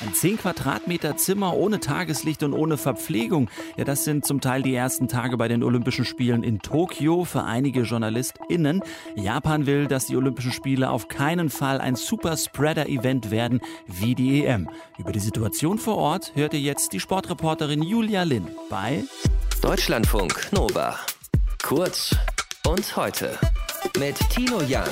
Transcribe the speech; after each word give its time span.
Ein 0.00 0.14
10 0.14 0.38
Quadratmeter 0.38 1.16
Zimmer 1.16 1.54
ohne 1.54 1.80
Tageslicht 1.80 2.44
und 2.44 2.52
ohne 2.52 2.76
Verpflegung. 2.76 3.50
Ja, 3.76 3.84
das 3.84 4.04
sind 4.04 4.24
zum 4.24 4.40
Teil 4.40 4.62
die 4.62 4.74
ersten 4.74 5.08
Tage 5.08 5.36
bei 5.36 5.48
den 5.48 5.64
Olympischen 5.64 6.04
Spielen 6.04 6.44
in 6.44 6.60
Tokio 6.60 7.24
für 7.24 7.42
einige 7.42 7.82
JournalistInnen. 7.82 8.82
Japan 9.16 9.66
will, 9.66 9.88
dass 9.88 10.06
die 10.06 10.16
Olympischen 10.16 10.52
Spiele 10.52 10.90
auf 10.90 11.08
keinen 11.08 11.50
Fall 11.50 11.80
ein 11.80 11.96
Superspreader-Event 11.96 13.32
werden 13.32 13.60
wie 13.86 14.14
die 14.14 14.44
EM. 14.44 14.68
Über 14.98 15.10
die 15.10 15.18
Situation 15.18 15.78
vor 15.78 15.96
Ort 15.96 16.32
hörte 16.36 16.56
jetzt 16.56 16.92
die 16.92 17.00
Sportreporterin 17.00 17.82
Julia 17.82 18.22
Lin 18.22 18.46
bei 18.70 19.02
Deutschlandfunk 19.62 20.52
Nova. 20.52 20.96
Kurz 21.60 22.14
und 22.64 22.96
heute 22.96 23.36
mit 23.98 24.16
Tino 24.30 24.62
Jan. 24.62 24.88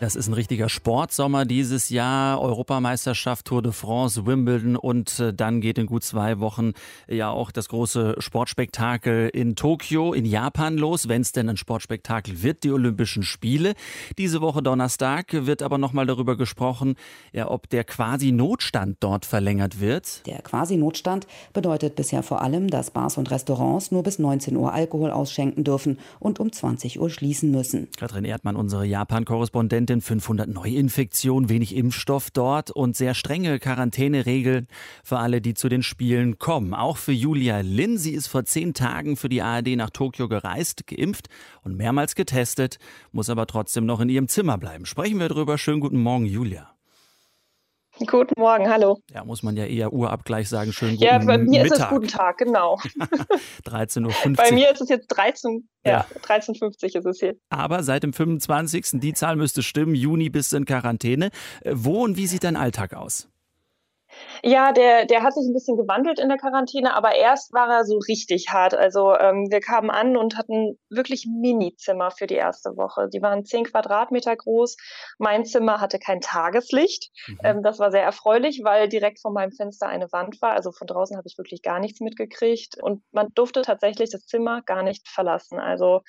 Das 0.00 0.14
ist 0.14 0.28
ein 0.28 0.34
richtiger 0.34 0.68
Sportsommer 0.68 1.44
dieses 1.44 1.90
Jahr. 1.90 2.40
Europameisterschaft, 2.40 3.46
Tour 3.46 3.62
de 3.62 3.72
France, 3.72 4.26
Wimbledon 4.26 4.76
und 4.76 5.18
äh, 5.18 5.34
dann 5.34 5.60
geht 5.60 5.76
in 5.76 5.86
gut 5.86 6.04
zwei 6.04 6.38
Wochen 6.38 6.74
ja 7.08 7.30
auch 7.30 7.50
das 7.50 7.68
große 7.68 8.14
Sportspektakel 8.18 9.28
in 9.28 9.56
Tokio, 9.56 10.12
in 10.12 10.24
Japan 10.24 10.78
los, 10.78 11.08
wenn 11.08 11.22
es 11.22 11.32
denn 11.32 11.48
ein 11.48 11.56
Sportspektakel 11.56 12.44
wird, 12.44 12.62
die 12.62 12.70
Olympischen 12.70 13.24
Spiele. 13.24 13.74
Diese 14.18 14.40
Woche 14.40 14.62
Donnerstag 14.62 15.32
wird 15.32 15.62
aber 15.62 15.78
nochmal 15.78 16.06
darüber 16.06 16.36
gesprochen, 16.36 16.94
ja, 17.32 17.50
ob 17.50 17.68
der 17.68 17.82
Quasi-Notstand 17.82 18.98
dort 19.00 19.26
verlängert 19.26 19.80
wird. 19.80 20.24
Der 20.26 20.42
Quasi-Notstand 20.42 21.26
bedeutet 21.52 21.96
bisher 21.96 22.22
vor 22.22 22.42
allem, 22.42 22.70
dass 22.70 22.92
Bars 22.92 23.18
und 23.18 23.32
Restaurants 23.32 23.90
nur 23.90 24.04
bis 24.04 24.20
19 24.20 24.56
Uhr 24.56 24.72
Alkohol 24.72 25.10
ausschenken 25.10 25.64
dürfen 25.64 25.98
und 26.20 26.38
um 26.38 26.52
20 26.52 27.00
Uhr 27.00 27.10
schließen 27.10 27.50
müssen. 27.50 27.88
Katrin 27.96 28.24
Erdmann, 28.24 28.54
unsere 28.54 28.84
Japan-Korrespondentin 28.84 29.87
Patientin, 29.88 30.00
500 30.02 30.48
Neuinfektionen, 30.50 31.48
wenig 31.48 31.74
Impfstoff 31.74 32.30
dort 32.30 32.70
und 32.70 32.94
sehr 32.94 33.14
strenge 33.14 33.58
Quarantäneregeln 33.58 34.68
für 35.02 35.18
alle, 35.18 35.40
die 35.40 35.54
zu 35.54 35.70
den 35.70 35.82
Spielen 35.82 36.38
kommen. 36.38 36.74
Auch 36.74 36.98
für 36.98 37.12
Julia 37.12 37.60
Lin. 37.60 37.96
Sie 37.96 38.12
ist 38.12 38.26
vor 38.26 38.44
zehn 38.44 38.74
Tagen 38.74 39.16
für 39.16 39.30
die 39.30 39.40
ARD 39.40 39.76
nach 39.76 39.88
Tokio 39.88 40.28
gereist, 40.28 40.86
geimpft 40.86 41.28
und 41.62 41.74
mehrmals 41.74 42.14
getestet, 42.14 42.78
muss 43.12 43.30
aber 43.30 43.46
trotzdem 43.46 43.86
noch 43.86 44.00
in 44.00 44.10
ihrem 44.10 44.28
Zimmer 44.28 44.58
bleiben. 44.58 44.84
Sprechen 44.84 45.20
wir 45.20 45.28
darüber. 45.28 45.56
Schönen 45.56 45.80
guten 45.80 46.02
Morgen, 46.02 46.26
Julia. 46.26 46.77
Guten 48.06 48.40
Morgen, 48.40 48.68
hallo. 48.70 48.98
Ja, 49.12 49.24
muss 49.24 49.42
man 49.42 49.56
ja 49.56 49.64
eher 49.64 49.92
Uhrabgleich 49.92 50.48
sagen. 50.48 50.72
Schönen 50.72 50.92
guten 50.92 51.04
Ja, 51.04 51.18
bei 51.18 51.38
mir 51.38 51.62
Mittag. 51.62 51.78
ist 51.78 51.84
es 51.84 51.88
guten 51.88 52.08
Tag, 52.08 52.38
genau. 52.38 52.76
13.50 53.66 54.04
Uhr. 54.06 54.36
Bei 54.36 54.52
mir 54.52 54.70
ist 54.70 54.80
es 54.80 54.88
jetzt 54.88 55.08
13, 55.08 55.68
ja, 55.84 55.90
ja 55.92 56.06
13.50 56.22 56.96
ist 56.96 57.06
es 57.06 57.18
hier. 57.18 57.34
Aber 57.50 57.82
seit 57.82 58.04
dem 58.04 58.12
25. 58.12 59.00
die 59.00 59.14
Zahl 59.14 59.36
müsste 59.36 59.62
stimmen, 59.62 59.94
Juni 59.94 60.30
bist 60.30 60.52
du 60.52 60.58
in 60.58 60.64
Quarantäne. 60.64 61.30
Wo 61.64 62.04
und 62.04 62.16
wie 62.16 62.26
sieht 62.26 62.44
dein 62.44 62.56
Alltag 62.56 62.94
aus? 62.94 63.28
Ja, 64.42 64.72
der, 64.72 65.06
der 65.06 65.22
hat 65.22 65.34
sich 65.34 65.44
ein 65.46 65.52
bisschen 65.52 65.76
gewandelt 65.76 66.18
in 66.18 66.28
der 66.28 66.38
Quarantäne, 66.38 66.94
aber 66.94 67.14
erst 67.14 67.52
war 67.52 67.68
er 67.68 67.84
so 67.84 67.98
richtig 68.08 68.50
hart. 68.50 68.74
Also 68.74 69.14
ähm, 69.16 69.48
wir 69.50 69.60
kamen 69.60 69.90
an 69.90 70.16
und 70.16 70.36
hatten 70.36 70.78
wirklich 70.90 71.26
Mini-Zimmer 71.26 72.10
für 72.10 72.26
die 72.26 72.36
erste 72.36 72.76
Woche. 72.76 73.08
Die 73.12 73.22
waren 73.22 73.44
zehn 73.44 73.64
Quadratmeter 73.64 74.36
groß. 74.36 74.76
Mein 75.18 75.44
Zimmer 75.44 75.80
hatte 75.80 75.98
kein 75.98 76.20
Tageslicht. 76.20 77.10
Mhm. 77.26 77.38
Ähm, 77.44 77.62
das 77.62 77.78
war 77.78 77.90
sehr 77.90 78.02
erfreulich, 78.02 78.60
weil 78.62 78.88
direkt 78.88 79.20
vor 79.20 79.32
meinem 79.32 79.52
Fenster 79.52 79.88
eine 79.88 80.10
Wand 80.12 80.40
war. 80.40 80.52
Also 80.52 80.72
von 80.72 80.86
draußen 80.86 81.16
habe 81.16 81.26
ich 81.26 81.38
wirklich 81.38 81.62
gar 81.62 81.80
nichts 81.80 82.00
mitgekriegt. 82.00 82.80
Und 82.80 83.02
man 83.12 83.28
durfte 83.34 83.62
tatsächlich 83.62 84.10
das 84.10 84.26
Zimmer 84.26 84.62
gar 84.62 84.82
nicht 84.82 85.08
verlassen. 85.08 85.58
Also 85.58 86.02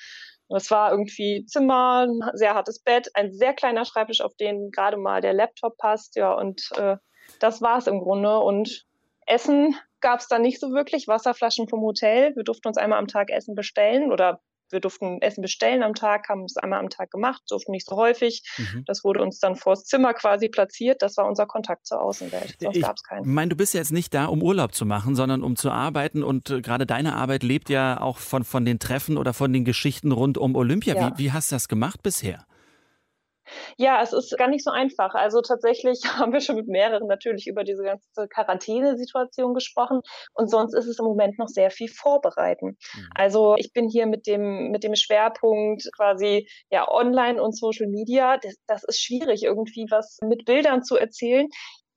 es 0.50 0.72
war 0.72 0.92
irgendwie 0.92 1.46
Zimmer, 1.46 2.08
ein 2.08 2.22
sehr 2.34 2.56
hartes 2.56 2.80
Bett, 2.82 3.10
ein 3.14 3.32
sehr 3.32 3.54
kleiner 3.54 3.86
Schreibtisch, 3.86 4.22
auf 4.22 4.36
den 4.36 4.72
gerade 4.72 4.98
mal 4.98 5.22
der 5.22 5.34
Laptop 5.34 5.78
passt, 5.78 6.16
ja, 6.16 6.34
und 6.34 6.70
äh, 6.76 6.98
das 7.40 7.62
war 7.62 7.78
es 7.78 7.88
im 7.88 8.00
Grunde. 8.00 8.40
Und 8.40 8.86
Essen 9.26 9.76
gab 10.02 10.20
es 10.20 10.28
da 10.28 10.40
nicht 10.40 10.60
so 10.60 10.72
wirklich. 10.72 11.08
Wasserflaschen 11.08 11.68
vom 11.68 11.82
Hotel. 11.82 12.36
Wir 12.36 12.44
durften 12.44 12.68
uns 12.68 12.78
einmal 12.78 13.00
am 13.00 13.08
Tag 13.08 13.30
Essen 13.30 13.56
bestellen 13.56 14.12
oder 14.12 14.42
wir 14.72 14.80
durften 14.80 15.22
Essen 15.22 15.42
bestellen 15.42 15.84
am 15.84 15.96
Tag, 15.96 16.30
haben 16.30 16.44
es 16.44 16.58
einmal 16.58 16.80
am 16.80 16.90
Tag 16.90 17.12
gemacht, 17.12 17.42
durften 17.50 17.72
nicht 17.72 17.88
so 17.88 17.96
häufig. 17.96 18.44
Mhm. 18.58 18.84
Das 18.86 19.04
wurde 19.04 19.22
uns 19.22 19.40
dann 19.40 19.56
vors 19.56 19.86
Zimmer 19.86 20.14
quasi 20.14 20.50
platziert. 20.50 21.02
Das 21.02 21.18
war 21.18 21.28
unser 21.28 21.46
Kontakt 21.46 21.88
zur 21.88 22.02
Außenwelt. 22.02 22.56
Sonst 22.60 22.82
gab 22.82 22.96
es 22.96 23.04
keinen. 23.04 23.22
Ich 23.24 23.28
meine, 23.28 23.50
du 23.50 23.56
bist 23.56 23.74
jetzt 23.74 23.92
nicht 23.92 24.14
da, 24.14 24.26
um 24.26 24.44
Urlaub 24.44 24.74
zu 24.74 24.86
machen, 24.86 25.16
sondern 25.16 25.44
um 25.44 25.56
zu 25.56 25.72
arbeiten. 25.72 26.24
Und 26.24 26.50
äh, 26.50 26.62
gerade 26.62 26.86
deine 26.86 27.16
Arbeit 27.16 27.44
lebt 27.44 27.70
ja 27.70 28.00
auch 28.00 28.18
von, 28.18 28.44
von 28.44 28.66
den 28.66 28.80
Treffen 28.80 29.18
oder 29.18 29.34
von 29.34 29.52
den 29.52 29.66
Geschichten 29.66 30.12
rund 30.12 30.38
um 30.38 30.56
Olympia. 30.56 30.96
Ja. 30.96 31.18
Wie, 31.18 31.24
wie 31.24 31.32
hast 31.32 31.52
du 31.52 31.56
das 31.56 31.68
gemacht 31.68 32.04
bisher? 32.04 32.46
Ja, 33.78 34.02
es 34.02 34.14
ist 34.14 34.38
gar 34.38 34.48
nicht 34.48 34.64
so 34.64 34.72
einfach. 34.72 35.16
Also 35.16 35.42
tatsächlich 35.42 36.02
haben 36.18 36.34
wir 36.34 36.42
schon 36.42 36.56
mit 36.56 36.68
mehreren 36.68 37.08
natürlich 37.08 37.48
über 37.48 37.64
diese 37.64 37.84
ganze 37.84 38.28
Quarantänesituation 38.28 39.54
gesprochen 39.54 40.02
und 40.34 40.50
sonst 40.50 40.74
ist 40.74 40.88
es 40.88 41.00
im 41.00 41.06
Moment 41.06 41.38
noch 41.40 41.48
sehr 41.48 41.72
viel 41.72 41.90
vorbereiten. 41.90 42.78
Mhm. 42.94 43.10
Also 43.16 43.56
ich 43.58 43.74
bin 43.74 43.90
hier 43.90 44.08
mit 44.08 44.28
dem, 44.28 44.72
mit 44.72 44.84
dem 44.84 44.96
Schwerpunkt 44.96 45.90
quasi 45.96 46.48
ja 46.70 46.90
online 46.90 47.42
und 47.42 47.58
Social 47.58 47.88
Media. 47.88 48.38
Das, 48.38 48.56
das 48.68 48.84
ist 48.84 49.02
schwierig, 49.02 49.44
irgendwie 49.44 49.88
was 49.90 50.18
mit 50.24 50.46
Bildern 50.46 50.84
zu 50.84 50.96
erzählen 50.96 51.48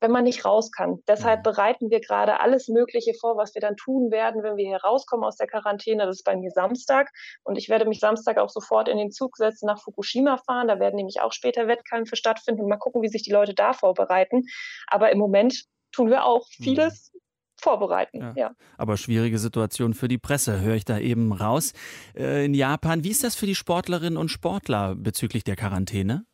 wenn 0.02 0.10
man 0.10 0.24
nicht 0.24 0.44
raus 0.44 0.70
kann. 0.72 0.98
Deshalb 1.08 1.40
mhm. 1.40 1.42
bereiten 1.44 1.90
wir 1.90 2.00
gerade 2.00 2.40
alles 2.40 2.68
Mögliche 2.68 3.14
vor, 3.14 3.36
was 3.36 3.54
wir 3.54 3.60
dann 3.60 3.76
tun 3.76 4.10
werden, 4.10 4.42
wenn 4.42 4.56
wir 4.56 4.66
hier 4.66 4.78
rauskommen 4.78 5.24
aus 5.24 5.36
der 5.36 5.46
Quarantäne. 5.46 6.04
Das 6.04 6.16
ist 6.16 6.24
bei 6.24 6.36
mir 6.36 6.50
Samstag 6.50 7.10
und 7.44 7.56
ich 7.56 7.68
werde 7.68 7.86
mich 7.86 8.00
Samstag 8.00 8.38
auch 8.38 8.50
sofort 8.50 8.88
in 8.88 8.98
den 8.98 9.12
Zug 9.12 9.36
setzen, 9.36 9.66
nach 9.66 9.80
Fukushima 9.80 10.36
fahren. 10.36 10.68
Da 10.68 10.78
werden 10.80 10.96
nämlich 10.96 11.20
auch 11.20 11.32
später 11.32 11.68
Wettkämpfe 11.68 12.16
stattfinden 12.16 12.62
und 12.62 12.68
mal 12.68 12.76
gucken, 12.76 13.00
wie 13.02 13.08
sich 13.08 13.22
die 13.22 13.32
Leute 13.32 13.54
da 13.54 13.72
vorbereiten. 13.72 14.42
Aber 14.88 15.10
im 15.12 15.18
Moment 15.18 15.64
tun 15.92 16.10
wir 16.10 16.24
auch 16.24 16.46
mhm. 16.58 16.64
vieles. 16.64 17.12
Mhm 17.14 17.20
vorbereiten. 17.62 18.20
Ja. 18.20 18.32
ja. 18.34 18.56
Aber 18.76 18.96
schwierige 18.96 19.38
Situation 19.38 19.94
für 19.94 20.08
die 20.08 20.18
Presse, 20.18 20.60
höre 20.62 20.74
ich 20.74 20.84
da 20.84 20.98
eben 20.98 21.32
raus. 21.32 21.74
Äh, 22.16 22.44
in 22.44 22.54
Japan, 22.54 23.04
wie 23.04 23.10
ist 23.10 23.22
das 23.22 23.36
für 23.36 23.46
die 23.46 23.54
Sportlerinnen 23.54 24.16
und 24.16 24.30
Sportler 24.30 24.96
bezüglich 24.96 25.44
der 25.44 25.54
Quarantäne? 25.54 26.26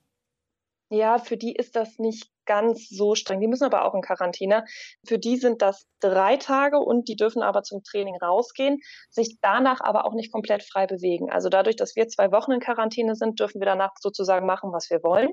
Ja, 0.90 1.18
für 1.18 1.36
die 1.36 1.54
ist 1.54 1.76
das 1.76 1.98
nicht 1.98 2.30
ganz 2.48 2.88
so 2.88 3.14
streng. 3.14 3.40
Die 3.40 3.46
müssen 3.46 3.64
aber 3.64 3.84
auch 3.84 3.94
in 3.94 4.00
Quarantäne. 4.00 4.64
Für 5.06 5.18
die 5.18 5.36
sind 5.36 5.62
das 5.62 5.86
drei 6.00 6.36
Tage 6.36 6.78
und 6.78 7.08
die 7.08 7.16
dürfen 7.16 7.42
aber 7.42 7.62
zum 7.62 7.82
Training 7.84 8.16
rausgehen, 8.16 8.78
sich 9.10 9.36
danach 9.42 9.80
aber 9.80 10.06
auch 10.06 10.14
nicht 10.14 10.32
komplett 10.32 10.62
frei 10.62 10.86
bewegen. 10.86 11.30
Also 11.30 11.48
dadurch, 11.48 11.76
dass 11.76 11.94
wir 11.94 12.08
zwei 12.08 12.32
Wochen 12.32 12.52
in 12.52 12.60
Quarantäne 12.60 13.14
sind, 13.14 13.38
dürfen 13.38 13.60
wir 13.60 13.66
danach 13.66 13.92
sozusagen 14.00 14.46
machen, 14.46 14.72
was 14.72 14.88
wir 14.90 15.02
wollen. 15.02 15.28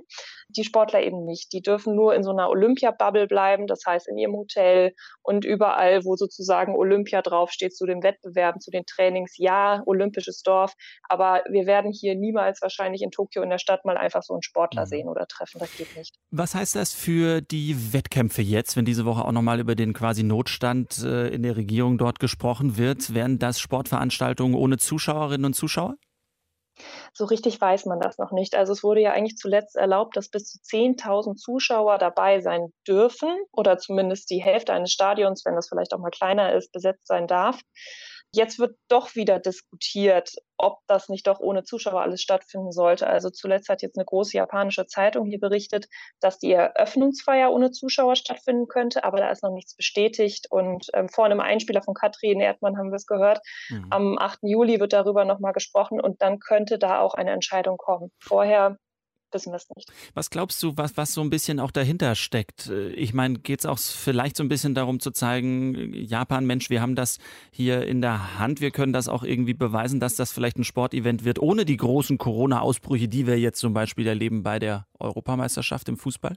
Die 0.49 0.63
Sportler 0.63 1.01
eben 1.01 1.23
nicht. 1.23 1.53
Die 1.53 1.61
dürfen 1.61 1.95
nur 1.95 2.13
in 2.15 2.23
so 2.23 2.31
einer 2.31 2.49
Olympia-Bubble 2.49 3.27
bleiben, 3.27 3.67
das 3.67 3.81
heißt 3.85 4.07
in 4.07 4.17
ihrem 4.17 4.35
Hotel 4.35 4.93
und 5.23 5.45
überall, 5.45 6.03
wo 6.03 6.15
sozusagen 6.15 6.75
Olympia 6.75 7.21
draufsteht, 7.21 7.75
zu 7.75 7.85
den 7.85 8.03
Wettbewerben, 8.03 8.59
zu 8.59 8.71
den 8.71 8.85
Trainings. 8.85 9.37
Ja, 9.37 9.81
olympisches 9.85 10.41
Dorf, 10.41 10.73
aber 11.07 11.43
wir 11.49 11.65
werden 11.65 11.91
hier 11.91 12.15
niemals 12.15 12.61
wahrscheinlich 12.61 13.01
in 13.01 13.11
Tokio 13.11 13.41
in 13.41 13.49
der 13.49 13.57
Stadt 13.57 13.85
mal 13.85 13.97
einfach 13.97 14.23
so 14.23 14.33
einen 14.33 14.41
Sportler 14.41 14.81
mhm. 14.81 14.89
sehen 14.89 15.07
oder 15.07 15.27
treffen. 15.27 15.59
Das 15.59 15.75
geht 15.77 15.95
nicht. 15.95 16.15
Was 16.31 16.55
heißt 16.55 16.75
das 16.75 16.93
für 16.93 17.04
die 17.07 17.93
Wettkämpfe 17.93 18.41
jetzt, 18.41 18.75
wenn 18.77 18.85
diese 18.85 19.05
Woche 19.05 19.25
auch 19.25 19.31
nochmal 19.31 19.59
über 19.59 19.75
den 19.75 19.93
quasi 19.93 20.23
Notstand 20.23 21.03
äh, 21.03 21.27
in 21.27 21.43
der 21.43 21.55
Regierung 21.55 21.97
dort 21.97 22.19
gesprochen 22.19 22.77
wird? 22.77 23.13
Werden 23.13 23.39
das 23.39 23.59
Sportveranstaltungen 23.59 24.55
ohne 24.55 24.77
Zuschauerinnen 24.77 25.45
und 25.45 25.53
Zuschauer? 25.53 25.95
So 27.13 27.25
richtig 27.25 27.59
weiß 27.59 27.85
man 27.85 27.99
das 27.99 28.17
noch 28.17 28.31
nicht. 28.31 28.55
Also 28.55 28.73
es 28.73 28.83
wurde 28.83 29.01
ja 29.01 29.13
eigentlich 29.13 29.37
zuletzt 29.37 29.75
erlaubt, 29.75 30.17
dass 30.17 30.29
bis 30.29 30.45
zu 30.45 30.57
10.000 30.59 31.35
Zuschauer 31.35 31.97
dabei 31.97 32.41
sein 32.41 32.73
dürfen 32.87 33.29
oder 33.51 33.77
zumindest 33.77 34.29
die 34.29 34.43
Hälfte 34.43 34.73
eines 34.73 34.91
Stadions, 34.91 35.45
wenn 35.45 35.55
das 35.55 35.69
vielleicht 35.69 35.93
auch 35.93 35.99
mal 35.99 36.09
kleiner 36.09 36.53
ist, 36.53 36.71
besetzt 36.71 37.07
sein 37.07 37.27
darf. 37.27 37.61
Jetzt 38.35 38.59
wird 38.59 38.75
doch 38.89 39.15
wieder 39.15 39.39
diskutiert, 39.39 40.35
ob 40.57 40.79
das 40.87 41.07
nicht 41.07 41.25
doch 41.25 41.39
ohne 41.39 41.63
Zuschauer 41.63 42.01
alles 42.01 42.21
stattfinden 42.21 42.73
sollte. 42.73 43.07
Also 43.07 43.29
zuletzt 43.29 43.69
hat 43.69 43.81
jetzt 43.81 43.97
eine 43.97 44.03
große 44.03 44.35
japanische 44.35 44.87
Zeitung 44.87 45.25
hier 45.25 45.39
berichtet, 45.39 45.87
dass 46.19 46.37
die 46.37 46.51
Eröffnungsfeier 46.51 47.49
ohne 47.49 47.71
Zuschauer 47.71 48.17
stattfinden 48.17 48.67
könnte, 48.67 49.05
aber 49.05 49.19
da 49.19 49.29
ist 49.29 49.41
noch 49.41 49.53
nichts 49.53 49.75
bestätigt. 49.75 50.47
Und 50.49 50.87
ähm, 50.93 51.07
vor 51.07 51.23
einem 51.23 51.39
Einspieler 51.39 51.81
von 51.81 51.93
Katrin 51.93 52.41
Erdmann 52.41 52.77
haben 52.77 52.91
wir 52.91 52.97
es 52.97 53.05
gehört. 53.05 53.39
Mhm. 53.69 53.87
Am 53.91 54.17
8. 54.17 54.39
Juli 54.41 54.81
wird 54.81 54.91
darüber 54.91 55.23
nochmal 55.23 55.53
gesprochen 55.53 56.01
und 56.01 56.21
dann 56.21 56.39
könnte 56.39 56.77
da 56.77 56.99
auch 56.99 57.13
eine 57.13 57.31
Entscheidung 57.31 57.77
kommen. 57.77 58.11
Vorher 58.19 58.77
wissen 59.35 59.51
wir 59.51 59.57
es 59.57 59.69
nicht. 59.75 59.91
Was 60.15 60.31
glaubst 60.31 60.63
du, 60.63 60.75
was, 60.77 60.97
was 60.97 61.13
so 61.13 61.21
ein 61.21 61.29
bisschen 61.29 61.59
auch 61.59 61.69
dahinter 61.69 62.15
steckt? 62.15 62.67
Äh, 62.67 62.89
ich 62.93 63.13
meine, 63.13 63.37
geht 63.37 63.59
es 63.59 63.65
auch 63.67 63.77
vielleicht 63.77 64.35
so 64.37 64.43
ein 64.43 64.49
bisschen 64.49 64.73
darum 64.73 64.99
zu 64.99 65.11
zeigen, 65.11 65.93
Japan, 65.93 66.45
Mensch, 66.45 66.71
wir 66.71 66.81
haben 66.81 66.95
das 66.95 67.19
hier 67.51 67.85
in 67.85 68.01
der 68.01 68.39
Hand, 68.39 68.61
wir 68.61 68.71
können 68.71 68.93
das 68.93 69.07
auch 69.07 69.23
irgendwie 69.23 69.53
beweisen, 69.53 69.99
dass 69.99 70.15
das 70.15 70.31
vielleicht 70.31 70.57
ein 70.57 70.63
Sportevent 70.63 71.23
wird, 71.23 71.39
ohne 71.39 71.65
die 71.65 71.77
großen 71.77 72.17
Corona-Ausbrüche, 72.17 73.07
die 73.07 73.27
wir 73.27 73.37
jetzt 73.37 73.59
zum 73.59 73.73
Beispiel 73.73 74.07
erleben 74.07 74.41
bei 74.41 74.57
der 74.57 74.87
Europameisterschaft 74.99 75.87
im 75.89 75.97
Fußball? 75.97 76.35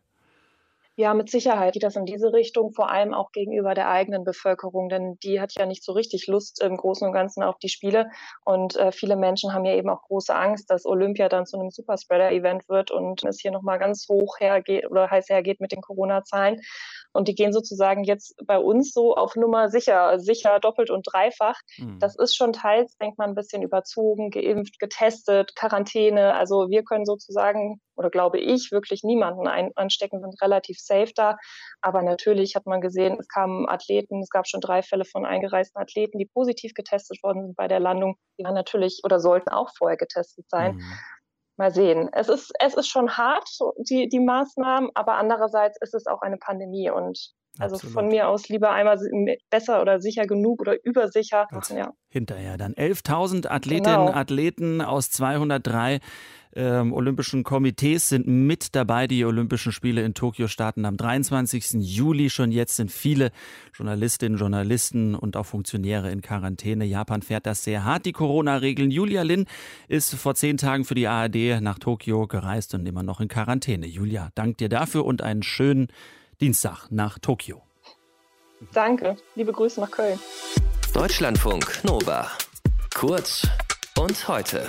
Ja, 0.99 1.15
mit 1.15 1.31
Sicherheit 1.31 1.75
geht 1.75 1.85
das 1.85 1.95
in 1.95 2.07
diese 2.07 2.33
Richtung, 2.33 2.73
vor 2.73 2.91
allem 2.91 3.15
auch 3.15 3.31
gegenüber 3.31 3.75
der 3.75 3.89
eigenen 3.89 4.25
Bevölkerung, 4.25 4.89
denn 4.89 5.17
die 5.23 5.41
hat 5.41 5.53
ja 5.57 5.65
nicht 5.65 5.85
so 5.85 5.93
richtig 5.93 6.27
Lust 6.27 6.61
im 6.61 6.77
Großen 6.77 7.07
und 7.07 7.15
Ganzen 7.15 7.45
auf 7.45 7.57
die 7.61 7.69
Spiele. 7.69 8.11
Und 8.45 8.75
äh, 8.75 8.91
viele 8.91 9.15
Menschen 9.15 9.55
haben 9.55 9.65
ja 9.65 9.77
eben 9.77 9.89
auch 9.91 10.03
große 10.03 10.35
Angst, 10.35 10.69
dass 10.71 10.85
Olympia 10.85 11.29
dann 11.29 11.47
zu 11.47 11.57
einem 11.57 11.71
Superspreader-Event 11.71 12.69
wird 12.69 12.91
und 12.91 13.23
es 13.23 13.41
hier 13.41 13.53
nochmal 13.53 13.79
ganz 13.79 14.09
hoch 14.09 14.41
hergeht 14.41 14.91
oder 14.91 15.09
heiß 15.09 15.29
hergeht 15.29 15.61
mit 15.61 15.71
den 15.71 15.83
Corona-Zahlen. 15.83 16.61
und 17.13 17.29
die 17.29 17.37
gehen 17.37 17.53
sozusagen 17.53 18.03
jetzt 18.03 18.35
bei 18.45 18.59
uns 18.59 18.93
so 18.93 19.15
auf 19.15 19.37
Nummer 19.37 19.69
sicher, 19.69 20.19
sicher 20.19 20.59
doppelt 20.59 20.91
und 20.91 21.07
dreifach. 21.11 21.61
Mhm. 21.79 22.01
Das 22.01 22.17
ist 22.17 22.37
schon 22.37 22.53
teils, 22.53 22.97
denkt 22.99 23.19
man, 23.19 23.31
ein 23.31 23.35
bisschen 23.37 23.63
überzogen, 23.63 24.31
geimpft, 24.31 24.81
getestet, 24.81 25.55
Quarantäne. 25.55 26.35
Also 26.35 26.71
wir 26.71 26.83
können 26.83 27.05
sozusagen, 27.05 27.81
oder 27.99 28.11
glaube 28.11 28.39
ich, 28.39 28.71
wirklich 28.73 29.03
niemanden 29.03 29.47
ein 29.47 29.71
anstecken, 29.75 30.21
sind 30.21 30.41
relativ 30.41 30.79
safe 30.79 31.13
da. 31.15 31.37
Aber 31.81 32.03
natürlich 32.03 32.55
hat 32.55 32.67
man 32.67 32.81
gesehen, 32.81 33.17
es 33.19 33.29
kamen 33.29 33.69
Athleten, 33.69 34.21
es 34.21 34.31
gab 34.31 34.47
schon 34.47 34.61
drei 34.61 34.83
Fälle 34.83 35.05
von 35.05 35.27
eingereisten 35.27 35.81
Athleten, 35.81 36.19
die 36.19 36.27
positiv 36.27 36.75
getestet 36.75 37.23
worden 37.23 37.43
sind 37.43 37.57
bei 37.57 37.69
der 37.69 37.81
Landung. 37.81 38.17
Die 38.39 38.45
waren 38.45 38.55
natürlich 38.55 39.01
oder 39.05 39.21
sollten 39.21 39.51
auch 39.51 39.71
vorher 39.77 39.97
getestet 39.97 40.49
sein. 40.49 40.77
Mhm 40.77 40.95
mal 41.59 41.73
sehen. 41.73 42.09
Es 42.13 42.29
ist, 42.29 42.53
es 42.61 42.75
ist 42.75 42.87
schon 42.87 43.17
hart, 43.17 43.49
die, 43.79 44.09
die 44.09 44.21
Maßnahmen, 44.21 44.91
aber 44.95 45.17
andererseits 45.17 45.77
ist 45.81 45.93
es 45.93 46.07
auch 46.07 46.23
eine 46.23 46.37
Pandemie 46.37 46.89
und 46.89 47.33
also 47.59 47.75
Absolut. 47.75 47.95
von 47.95 48.09
mir 48.09 48.29
aus 48.29 48.49
lieber 48.49 48.71
einmal 48.71 48.99
besser 49.51 49.83
oder 49.83 50.01
sicher 50.01 50.27
genug 50.27 50.61
oder 50.61 50.77
übersicher. 50.85 51.49
Ja. 51.71 51.93
Hinterher 52.09 52.57
dann 52.57 52.75
11.000 52.75 53.49
Athletinnen, 53.49 54.07
genau. 54.07 54.17
Athleten 54.17 54.81
aus 54.81 55.11
203 55.11 55.99
ähm, 56.59 56.93
Olympischen 56.93 57.45
Komitees 57.45 58.09
sind 58.09 58.27
mit 58.27 58.75
dabei. 58.75 59.07
Die 59.07 59.25
Olympischen 59.25 59.71
Spiele 59.71 60.03
in 60.03 60.13
Tokio 60.13 60.49
starten 60.49 60.85
am 60.85 60.97
23. 60.97 61.75
Juli. 61.75 62.31
Schon 62.31 62.51
jetzt 62.51 62.77
sind 62.77 62.91
viele 62.91 63.31
Journalistinnen, 63.75 64.37
Journalisten 64.37 65.15
und 65.15 65.37
auch 65.37 65.47
Funktionäre 65.47 66.11
in 66.11 66.21
Quarantäne. 66.21 66.85
Japan 66.85 67.23
fährt 67.23 67.47
das 67.47 67.63
sehr 67.63 67.85
hart, 67.85 68.07
die 68.07 68.13
Corona-Regeln. 68.13 68.91
Julia 68.91 69.23
Lin 69.23 69.47
ist 69.87 70.15
vor 70.17 70.35
zehn 70.35 70.57
Tagen 70.57 70.85
für 70.85 70.97
die 70.97 71.07
ARD 71.07 71.61
nach 71.61 71.79
Tokio 71.79 72.27
gereist 72.27 72.75
und 72.75 72.87
immer 72.87 73.05
noch 73.05 73.21
in 73.21 73.29
Quarantäne. 73.29 73.87
Julia, 73.87 74.31
dank 74.35 74.59
dir 74.59 74.69
dafür 74.69 75.05
und 75.05 75.23
einen 75.23 75.45
schönen 75.45 75.87
Dienstag 76.41 76.91
nach 76.91 77.21
Tokio. 77.21 77.63
Danke. 78.73 79.17
Liebe 79.37 79.53
Grüße 79.53 79.81
nach 79.81 79.93
Köln. 79.93 80.19
Deutschlandfunk 80.93 81.85
Nova. 81.85 82.29
Kurz 82.93 83.47
und 83.97 84.27
heute. 84.27 84.69